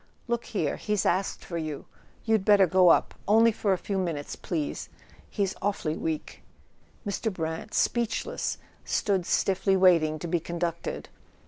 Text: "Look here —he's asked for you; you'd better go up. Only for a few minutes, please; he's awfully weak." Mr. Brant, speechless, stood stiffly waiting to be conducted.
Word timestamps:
"Look 0.27 0.45
here 0.45 0.77
—he's 0.77 1.05
asked 1.05 1.45
for 1.45 1.59
you; 1.59 1.85
you'd 2.25 2.43
better 2.43 2.65
go 2.65 2.89
up. 2.89 3.13
Only 3.27 3.51
for 3.51 3.71
a 3.71 3.77
few 3.77 3.99
minutes, 3.99 4.35
please; 4.35 4.89
he's 5.29 5.53
awfully 5.61 5.95
weak." 5.95 6.41
Mr. 7.05 7.31
Brant, 7.31 7.75
speechless, 7.75 8.57
stood 8.83 9.27
stiffly 9.27 9.77
waiting 9.77 10.17
to 10.17 10.27
be 10.27 10.39
conducted. 10.39 11.09